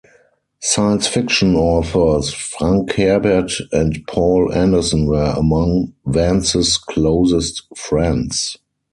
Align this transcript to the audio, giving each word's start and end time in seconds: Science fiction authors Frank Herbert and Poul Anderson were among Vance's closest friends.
Science 0.59 1.05
fiction 1.05 1.55
authors 1.55 2.33
Frank 2.33 2.91
Herbert 2.93 3.51
and 3.71 4.03
Poul 4.07 4.51
Anderson 4.51 5.05
were 5.05 5.31
among 5.37 5.93
Vance's 6.07 6.75
closest 6.79 7.61
friends. 7.77 8.57